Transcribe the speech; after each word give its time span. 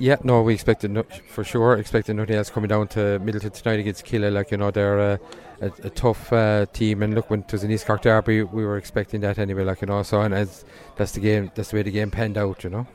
Yeah, 0.00 0.16
no, 0.24 0.40
we 0.40 0.54
expected 0.54 0.92
no, 0.92 1.02
for 1.28 1.44
sure. 1.44 1.76
Expected 1.76 2.16
nothing 2.16 2.34
else 2.34 2.48
coming 2.48 2.68
down 2.68 2.88
to 2.88 3.20
Midleton 3.20 3.52
tonight 3.52 3.80
against 3.80 4.06
Killeagh. 4.06 4.32
Like 4.32 4.50
you 4.50 4.56
know, 4.56 4.70
they're 4.70 4.98
a, 4.98 5.20
a, 5.60 5.66
a 5.84 5.90
tough 5.90 6.32
uh, 6.32 6.64
team, 6.72 7.02
and 7.02 7.14
look, 7.14 7.28
when 7.28 7.40
it 7.40 7.52
was 7.52 7.64
an 7.64 7.70
East 7.70 7.84
Cork 7.84 8.00
derby, 8.00 8.42
we 8.42 8.64
were 8.64 8.78
expecting 8.78 9.20
that 9.20 9.38
anyway. 9.38 9.62
Like 9.62 9.82
you 9.82 9.88
know, 9.88 10.02
so 10.02 10.22
and 10.22 10.32
as 10.32 10.64
that's 10.96 11.12
the 11.12 11.20
game, 11.20 11.52
that's 11.54 11.70
the 11.70 11.76
way 11.76 11.82
the 11.82 11.90
game 11.90 12.10
panned 12.10 12.38
out. 12.38 12.64
You 12.64 12.70
know. 12.70 12.86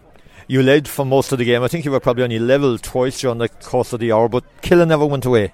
You 0.47 0.63
led 0.63 0.87
for 0.87 1.05
most 1.05 1.31
of 1.31 1.37
the 1.37 1.45
game. 1.45 1.61
I 1.61 1.67
think 1.67 1.85
you 1.85 1.91
were 1.91 1.99
probably 1.99 2.23
on 2.23 2.31
your 2.31 2.41
level 2.41 2.79
twice 2.79 3.21
during 3.21 3.37
the 3.37 3.49
course 3.49 3.93
of 3.93 3.99
the 3.99 4.11
hour, 4.11 4.27
but 4.27 4.43
Killeagh 4.63 4.87
never 4.87 5.05
went 5.05 5.25
away. 5.25 5.53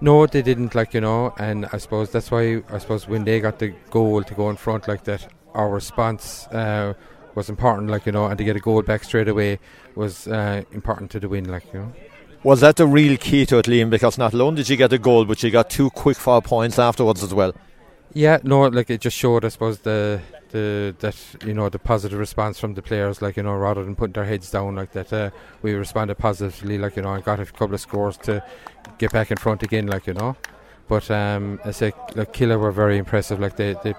No, 0.00 0.24
they 0.28 0.42
didn't. 0.42 0.76
Like 0.76 0.94
you 0.94 1.00
know, 1.00 1.34
and 1.36 1.66
I 1.72 1.78
suppose 1.78 2.10
that's 2.10 2.30
why 2.30 2.62
I 2.70 2.78
suppose 2.78 3.08
when 3.08 3.24
they 3.24 3.40
got 3.40 3.58
the 3.58 3.74
goal 3.90 4.22
to 4.22 4.34
go 4.34 4.50
in 4.50 4.56
front 4.56 4.86
like 4.86 5.02
that, 5.04 5.26
our 5.52 5.68
response. 5.68 6.46
Uh, 6.46 6.94
was 7.34 7.48
important, 7.48 7.90
like 7.90 8.06
you 8.06 8.12
know, 8.12 8.26
and 8.26 8.38
to 8.38 8.44
get 8.44 8.56
a 8.56 8.60
goal 8.60 8.82
back 8.82 9.04
straight 9.04 9.28
away 9.28 9.58
was 9.94 10.28
uh, 10.28 10.62
important 10.72 11.10
to 11.12 11.20
the 11.20 11.28
win, 11.28 11.50
like 11.50 11.64
you 11.72 11.80
know. 11.80 11.92
Was 12.44 12.60
that 12.60 12.76
the 12.76 12.86
real 12.86 13.16
key 13.16 13.46
to 13.46 13.58
it, 13.58 13.66
Liam? 13.66 13.88
Because 13.88 14.18
not 14.18 14.32
alone 14.32 14.56
did 14.56 14.68
you 14.68 14.76
get 14.76 14.92
a 14.92 14.98
goal, 14.98 15.24
but 15.24 15.42
you 15.42 15.50
got 15.50 15.70
two 15.70 15.90
quick 15.90 16.16
foul 16.16 16.42
points 16.42 16.78
afterwards 16.78 17.22
as 17.22 17.32
well. 17.32 17.54
Yeah, 18.14 18.38
no, 18.42 18.62
like 18.66 18.90
it 18.90 19.00
just 19.00 19.16
showed, 19.16 19.44
I 19.44 19.48
suppose, 19.48 19.78
the 19.78 20.20
the 20.50 20.94
that 20.98 21.16
you 21.46 21.54
know 21.54 21.68
the 21.68 21.78
positive 21.78 22.18
response 22.18 22.58
from 22.58 22.74
the 22.74 22.82
players, 22.82 23.22
like 23.22 23.36
you 23.36 23.42
know, 23.42 23.54
rather 23.54 23.82
than 23.82 23.96
putting 23.96 24.12
their 24.12 24.24
heads 24.24 24.50
down 24.50 24.76
like 24.76 24.92
that, 24.92 25.12
uh, 25.12 25.30
we 25.62 25.72
responded 25.72 26.16
positively, 26.18 26.78
like 26.78 26.96
you 26.96 27.02
know, 27.02 27.14
and 27.14 27.24
got 27.24 27.40
a 27.40 27.46
couple 27.46 27.74
of 27.74 27.80
scores 27.80 28.16
to 28.18 28.44
get 28.98 29.12
back 29.12 29.30
in 29.30 29.36
front 29.36 29.62
again, 29.62 29.86
like 29.86 30.06
you 30.06 30.14
know. 30.14 30.36
But 30.88 31.10
um, 31.10 31.58
I 31.64 31.70
say, 31.70 31.92
like 32.14 32.34
Killeagh 32.34 32.60
were 32.60 32.72
very 32.72 32.98
impressive, 32.98 33.40
like 33.40 33.56
they 33.56 33.76
they 33.82 33.94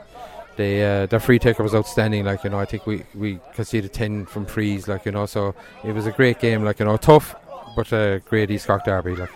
they 0.56 1.04
uh, 1.04 1.20
free 1.20 1.40
taker 1.40 1.64
was 1.64 1.76
outstanding. 1.76 2.26
Like 2.26 2.44
you 2.44 2.50
know, 2.50 2.60
I 2.60 2.66
think 2.66 2.86
we 2.86 3.04
we 3.16 3.40
conceded 3.54 3.94
ten 3.94 4.26
from 4.26 4.46
frees. 4.46 4.88
Like 4.88 5.06
you 5.06 5.12
know, 5.12 5.26
so 5.26 5.56
it 5.84 5.94
was 5.94 6.06
a 6.06 6.12
great 6.12 6.40
game. 6.40 6.64
Like 6.64 6.80
you 6.80 6.86
know, 6.86 6.98
tough, 6.98 7.36
but 7.76 7.92
a 7.92 8.22
great 8.28 8.52
East 8.52 8.68
Cork 8.68 8.86
derby. 8.86 9.16
Like. 9.16 9.30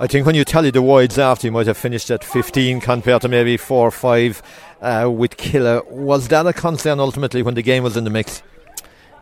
I 0.00 0.08
think 0.08 0.26
when 0.26 0.34
you 0.34 0.44
tally 0.44 0.70
the 0.70 0.82
wides 0.82 1.16
after, 1.16 1.46
you 1.46 1.52
might 1.52 1.68
have 1.68 1.76
finished 1.76 2.10
at 2.10 2.24
15 2.24 2.80
compared 2.80 3.22
to 3.22 3.28
maybe 3.28 3.56
4 3.56 3.86
or 3.86 3.90
5 3.92 4.42
uh, 4.80 5.08
with 5.14 5.36
Killeagh. 5.36 5.86
Was 5.92 6.26
that 6.28 6.44
a 6.44 6.52
concern 6.52 6.98
ultimately 6.98 7.42
when 7.42 7.54
the 7.54 7.62
game 7.62 7.84
was 7.84 7.96
in 7.96 8.02
the 8.02 8.10
mix? 8.10 8.42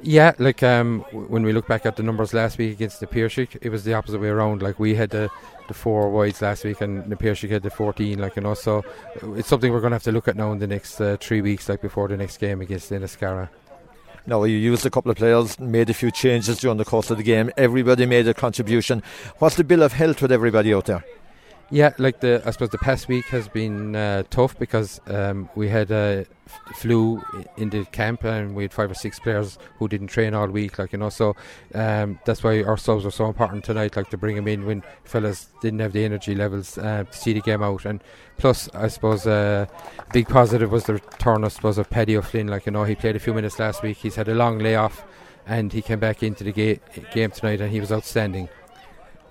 Yeah, 0.02 0.32
like 0.38 0.62
um, 0.62 1.00
when 1.12 1.42
we 1.42 1.52
look 1.52 1.66
back 1.66 1.84
at 1.84 1.96
the 1.96 2.02
numbers 2.02 2.32
last 2.32 2.56
week 2.56 2.72
against 2.72 3.00
the 3.00 3.06
Piershick, 3.06 3.58
it 3.60 3.68
was 3.68 3.84
the 3.84 3.94
opposite 3.94 4.20
way 4.20 4.28
around. 4.28 4.62
Like 4.62 4.78
we 4.78 4.94
had 4.94 5.10
the 5.10 5.30
the 5.68 5.74
four 5.74 6.10
wides 6.10 6.40
last 6.40 6.64
week, 6.64 6.80
and 6.80 7.10
the 7.10 7.16
Piershick 7.16 7.50
had 7.50 7.62
the 7.62 7.70
14. 7.70 8.18
Like 8.18 8.36
you 8.36 8.42
know, 8.42 8.54
so 8.54 8.82
it's 9.36 9.48
something 9.48 9.72
we're 9.72 9.80
going 9.80 9.90
to 9.90 9.96
have 9.96 10.02
to 10.04 10.12
look 10.12 10.26
at 10.26 10.36
now 10.36 10.52
in 10.52 10.58
the 10.58 10.66
next 10.66 11.00
uh, 11.00 11.16
three 11.20 11.42
weeks, 11.42 11.68
like 11.68 11.82
before 11.82 12.08
the 12.08 12.16
next 12.16 12.38
game 12.38 12.60
against 12.60 12.90
Inniscarra. 12.90 13.50
No, 14.26 14.44
you 14.44 14.56
used 14.56 14.86
a 14.86 14.90
couple 14.90 15.10
of 15.10 15.16
players, 15.16 15.58
made 15.58 15.90
a 15.90 15.94
few 15.94 16.10
changes 16.10 16.58
during 16.58 16.78
the 16.78 16.84
course 16.84 17.10
of 17.10 17.16
the 17.16 17.22
game. 17.22 17.50
Everybody 17.56 18.06
made 18.06 18.28
a 18.28 18.34
contribution. 18.34 19.02
What's 19.38 19.56
the 19.56 19.64
bill 19.64 19.82
of 19.82 19.92
health 19.92 20.22
with 20.22 20.32
everybody 20.32 20.72
out 20.74 20.86
there? 20.86 21.04
Yeah, 21.72 21.92
like 21.98 22.18
the 22.18 22.42
I 22.44 22.50
suppose 22.50 22.70
the 22.70 22.78
past 22.78 23.06
week 23.06 23.26
has 23.26 23.46
been 23.46 23.94
uh, 23.94 24.24
tough 24.28 24.58
because 24.58 25.00
um, 25.06 25.48
we 25.54 25.68
had 25.68 25.92
a 25.92 26.26
f- 26.48 26.76
flu 26.76 27.22
in 27.58 27.70
the 27.70 27.84
camp 27.84 28.24
and 28.24 28.56
we 28.56 28.64
had 28.64 28.72
five 28.72 28.90
or 28.90 28.94
six 28.94 29.20
players 29.20 29.56
who 29.78 29.86
didn't 29.86 30.08
train 30.08 30.34
all 30.34 30.48
week. 30.48 30.80
Like 30.80 30.92
you 30.92 30.98
know, 30.98 31.10
so 31.10 31.36
um, 31.76 32.18
that's 32.24 32.42
why 32.42 32.64
our 32.64 32.76
subs 32.76 33.06
are 33.06 33.12
so 33.12 33.26
important 33.26 33.62
tonight. 33.62 33.94
Like 33.94 34.10
to 34.10 34.16
bring 34.16 34.34
them 34.34 34.48
in 34.48 34.66
when 34.66 34.82
fellas 35.04 35.50
didn't 35.62 35.78
have 35.78 35.92
the 35.92 36.04
energy 36.04 36.34
levels 36.34 36.76
uh, 36.76 37.04
to 37.04 37.16
see 37.16 37.34
the 37.34 37.40
game 37.40 37.62
out. 37.62 37.84
And 37.84 38.02
plus, 38.36 38.68
I 38.74 38.88
suppose 38.88 39.24
a 39.26 39.68
uh, 39.70 40.06
big 40.12 40.28
positive 40.28 40.72
was 40.72 40.84
the 40.84 40.94
return, 40.94 41.44
I 41.44 41.48
suppose, 41.48 41.78
of 41.78 41.88
Paddy 41.88 42.16
O'Flynn. 42.16 42.48
Like 42.48 42.66
you 42.66 42.72
know, 42.72 42.82
he 42.82 42.96
played 42.96 43.14
a 43.14 43.20
few 43.20 43.32
minutes 43.32 43.60
last 43.60 43.84
week. 43.84 43.98
He's 43.98 44.16
had 44.16 44.26
a 44.26 44.34
long 44.34 44.58
layoff, 44.58 45.04
and 45.46 45.72
he 45.72 45.82
came 45.82 46.00
back 46.00 46.24
into 46.24 46.42
the 46.42 46.50
ga- 46.50 46.80
game 47.12 47.30
tonight, 47.30 47.60
and 47.60 47.70
he 47.70 47.78
was 47.78 47.92
outstanding. 47.92 48.48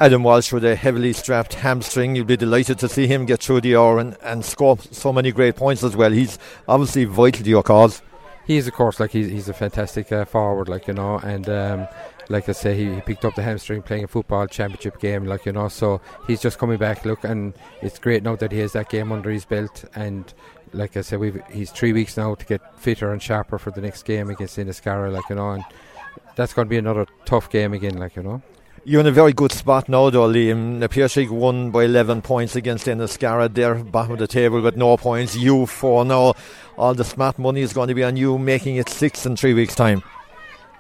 Adam 0.02 0.24
Walsh 0.24 0.54
with 0.54 0.64
a 0.64 0.78
heavily 0.78 1.12
strapped 1.12 1.56
hamstring. 1.56 2.16
You'll 2.16 2.24
be 2.24 2.38
delighted 2.38 2.80
to 2.80 2.88
see 2.88 3.06
him 3.06 3.26
get 3.26 3.44
through 3.44 3.60
the 3.60 3.76
hour 3.76 4.00
and, 4.00 4.16
and 4.22 4.46
score 4.46 4.78
so 4.92 5.12
many 5.12 5.34
great 5.34 5.58
points 5.58 5.84
as 5.84 5.94
well. 5.94 6.12
He's 6.12 6.40
obviously 6.70 7.04
vital 7.04 7.44
to 7.44 7.50
your 7.50 7.64
cause. 7.64 8.02
He 8.48 8.56
is, 8.56 8.66
of 8.66 8.74
course, 8.74 9.02
like 9.02 9.12
he's, 9.12 9.28
he's 9.28 9.50
a 9.50 9.54
fantastic 9.54 10.10
uh, 10.14 10.24
forward, 10.24 10.70
like 10.70 10.88
you 10.88 10.94
know, 10.94 11.18
and 11.18 11.50
um, 11.50 11.88
like 12.30 12.48
I 12.48 12.54
say, 12.54 12.78
he, 12.78 12.96
he, 12.96 13.02
picked 13.02 13.26
up 13.26 13.36
the 13.36 13.44
hamstring 13.44 13.82
playing 13.82 14.06
a 14.06 14.08
football 14.08 14.48
championship 14.48 15.02
game, 15.02 15.26
like 15.26 15.46
you 15.46 15.52
know, 15.52 15.68
so 15.68 16.00
he's 16.28 16.42
just 16.42 16.60
coming 16.60 16.78
back. 16.78 17.04
Look, 17.04 17.26
and 17.26 17.54
it's 17.82 18.00
great 18.00 18.24
now 18.24 18.38
that 18.38 18.54
he 18.54 18.60
has 18.60 18.72
that 18.74 18.90
game 18.90 19.12
under 19.12 19.30
his 19.30 19.44
belt, 19.44 19.84
and 19.96 20.34
like 20.72 20.96
I 20.96 21.02
said, 21.02 21.20
we've 21.20 21.42
he's 21.52 21.72
three 21.72 21.92
weeks 21.92 22.16
now 22.16 22.36
to 22.36 22.46
get 22.46 22.62
fitter 22.80 23.12
and 23.12 23.22
sharper 23.22 23.60
for 23.60 23.72
the 23.72 23.82
next 23.82 24.04
game 24.04 24.30
against 24.30 24.58
Inniscarra, 24.58 25.12
like 25.12 25.28
you 25.30 25.36
know, 25.36 25.52
and 25.52 25.66
that's 26.38 26.54
going 26.54 26.68
to 26.68 26.70
be 26.70 26.78
another 26.78 27.06
tough 27.26 27.50
game 27.50 27.74
again, 27.74 27.98
like 27.98 28.16
you 28.16 28.24
know. 28.24 28.42
You're 28.90 29.02
in 29.02 29.06
a 29.06 29.12
very 29.12 29.34
good 29.34 29.52
spot 29.52 29.88
now, 29.88 30.10
though, 30.10 30.28
Liam. 30.28 30.80
The 30.80 30.90
Piershick 30.90 31.30
won 31.30 31.70
by 31.70 31.84
11 31.84 32.24
points 32.24 32.56
against 32.56 32.88
Inniscarra. 32.88 33.54
They're 33.54 33.76
bottom 33.76 34.14
of 34.14 34.18
the 34.18 34.26
table 34.26 34.62
with 34.62 34.76
no 34.78 34.98
points. 34.98 35.36
You 35.36 35.68
four 35.68 36.04
now. 36.04 36.34
All 36.76 36.96
the 36.96 37.04
smart 37.04 37.38
money 37.38 37.62
is 37.62 37.72
going 37.72 37.90
to 37.90 37.94
be 37.94 38.04
on 38.04 38.18
you, 38.18 38.40
making 38.40 38.78
it 38.78 38.90
six 38.90 39.28
in 39.28 39.36
three 39.36 39.54
weeks' 39.54 39.76
time. 39.76 40.02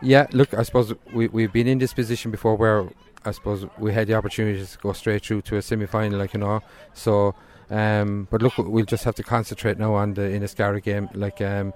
Yeah, 0.01 0.25
look, 0.31 0.55
I 0.55 0.63
suppose 0.63 0.91
we, 1.13 1.27
we've 1.27 1.53
been 1.53 1.67
in 1.67 1.77
this 1.77 1.93
position 1.93 2.31
before 2.31 2.55
where 2.55 2.89
I 3.25 3.29
suppose 3.29 3.67
we 3.77 3.93
had 3.93 4.07
the 4.07 4.15
opportunity 4.15 4.65
to 4.65 4.77
go 4.79 4.91
straight 4.93 5.23
through 5.23 5.43
to 5.43 5.57
a 5.57 5.61
semi 5.61 5.85
final, 5.85 6.17
like, 6.17 6.33
you 6.33 6.39
know. 6.39 6.63
So, 6.95 7.35
um, 7.69 8.27
but 8.31 8.41
look, 8.41 8.57
we'll 8.57 8.85
just 8.85 9.03
have 9.03 9.13
to 9.17 9.23
concentrate 9.23 9.77
now 9.77 9.93
on 9.93 10.15
the 10.15 10.21
Inniscarra 10.21 10.81
game. 10.81 11.09
Like, 11.13 11.41
um, 11.41 11.75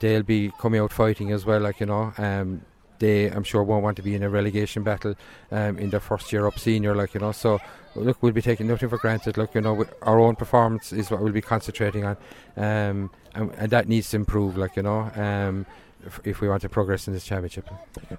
they'll 0.00 0.24
be 0.24 0.50
coming 0.58 0.80
out 0.80 0.92
fighting 0.92 1.30
as 1.30 1.46
well, 1.46 1.60
like, 1.60 1.78
you 1.78 1.86
know. 1.86 2.12
Um, 2.18 2.62
they, 3.00 3.26
I'm 3.26 3.42
sure, 3.42 3.62
won't 3.64 3.82
want 3.82 3.96
to 3.96 4.02
be 4.02 4.14
in 4.14 4.22
a 4.22 4.30
relegation 4.30 4.84
battle 4.84 5.16
um, 5.50 5.78
in 5.78 5.90
their 5.90 6.00
first 6.00 6.32
year 6.32 6.46
up 6.46 6.58
senior, 6.58 6.94
like 6.94 7.14
you 7.14 7.20
know. 7.20 7.32
So, 7.32 7.58
look, 7.96 8.22
we'll 8.22 8.32
be 8.32 8.42
taking 8.42 8.68
nothing 8.68 8.88
for 8.88 8.98
granted. 8.98 9.36
Look, 9.36 9.54
you 9.54 9.60
know, 9.60 9.84
our 10.02 10.20
own 10.20 10.36
performance 10.36 10.92
is 10.92 11.10
what 11.10 11.20
we'll 11.20 11.32
be 11.32 11.40
concentrating 11.40 12.04
on, 12.04 12.16
um, 12.56 13.10
and, 13.34 13.50
and, 13.56 13.70
that 13.70 13.88
needs 13.88 14.10
to 14.10 14.16
improve, 14.16 14.56
like 14.56 14.76
you 14.76 14.82
know. 14.82 15.10
Um, 15.16 15.66
if, 16.06 16.20
if, 16.24 16.40
we 16.40 16.48
want 16.48 16.62
to 16.62 16.68
progress 16.70 17.06
in 17.06 17.12
this 17.12 17.26
championship. 17.26 17.68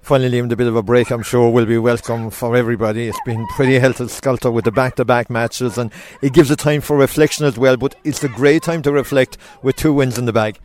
Finally, 0.02 0.30
Liam, 0.30 0.48
the 0.48 0.54
bit 0.54 0.68
of 0.68 0.76
a 0.76 0.84
break, 0.84 1.10
I'm 1.10 1.24
sure, 1.24 1.50
will 1.50 1.66
be 1.66 1.78
welcome 1.78 2.30
for 2.30 2.54
everybody. 2.54 3.08
It's 3.08 3.18
been 3.26 3.44
pretty 3.56 3.76
healthy 3.76 4.06
sculptor 4.06 4.52
with 4.52 4.64
the 4.64 4.70
back 4.70 4.94
to 4.96 5.04
back 5.04 5.28
matches, 5.28 5.78
and 5.78 5.90
it 6.20 6.32
gives 6.32 6.52
a 6.52 6.56
time 6.56 6.80
for 6.80 6.96
reflection 6.96 7.44
as 7.44 7.58
well. 7.58 7.76
But 7.76 7.96
it's 8.04 8.22
a 8.22 8.28
great 8.28 8.62
time 8.62 8.82
to 8.82 8.92
reflect 8.92 9.36
with 9.62 9.74
two 9.74 9.92
wins 9.92 10.16
in 10.16 10.26
the 10.26 10.32
bag. 10.32 10.60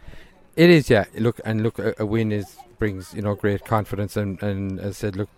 It 0.56 0.70
is, 0.70 0.92
yeah. 0.92 1.06
Look, 1.16 1.42
and 1.44 1.64
look, 1.64 1.80
a, 1.80 1.96
a 1.98 2.06
win 2.06 2.32
is 2.32 2.56
brings 2.80 3.14
you 3.14 3.22
know 3.22 3.36
great 3.36 3.66
confidence 3.66 4.18
and 4.18 4.42
and 4.42 4.80
as 4.80 4.90
I 4.90 4.92
said 4.92 5.16
look 5.16 5.30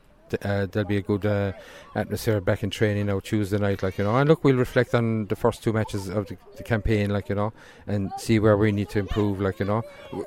uh, 0.43 0.67
there'll 0.67 0.87
be 0.87 0.97
a 0.97 1.01
good 1.01 1.25
uh, 1.25 1.51
atmosphere 1.95 2.39
back 2.39 2.63
in 2.63 2.69
training 2.69 3.07
now 3.07 3.19
Tuesday 3.19 3.57
night 3.57 3.81
like 3.81 3.97
you 3.97 4.03
know 4.03 4.15
and 4.15 4.29
look 4.29 4.43
we'll 4.43 4.55
reflect 4.55 4.93
on 4.93 5.25
the 5.25 5.35
first 5.35 5.63
two 5.63 5.73
matches 5.73 6.07
of 6.07 6.27
the, 6.27 6.37
the 6.57 6.63
campaign 6.63 7.09
like 7.09 7.29
you 7.29 7.35
know 7.35 7.51
and 7.87 8.11
see 8.17 8.39
where 8.39 8.57
we 8.57 8.71
need 8.71 8.89
to 8.89 8.99
improve 8.99 9.41
like 9.41 9.59
you 9.59 9.65
know. 9.65 9.81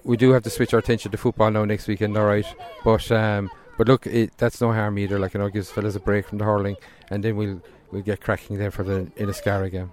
We 0.05 0.17
do 0.17 0.31
have 0.33 0.43
to 0.45 0.51
switch 0.51 0.73
our 0.75 0.81
attention 0.81 1.13
to 1.13 1.19
football 1.19 1.51
now 1.51 1.65
next 1.65 1.87
weekend 1.87 2.17
alright 2.17 2.47
but 2.85 3.11
um, 3.13 3.51
but 3.79 3.89
look 3.89 4.07
it, 4.07 4.37
that's 4.39 4.61
no 4.61 4.73
harm 4.73 4.99
either 4.99 5.19
like 5.19 5.35
you 5.35 5.41
know 5.41 5.49
gives 5.49 5.71
fellas 5.71 5.97
a 5.97 6.01
break 6.01 6.27
from 6.27 6.39
the 6.39 6.45
hurling 6.45 6.77
and 7.11 7.23
then 7.23 7.37
we'll 7.37 7.63
we'll 7.91 8.03
get 8.03 8.21
cracking 8.21 8.59
there 8.59 8.71
for 8.71 8.83
the 8.83 9.11
Inniscarra 9.17 9.71
game 9.71 9.93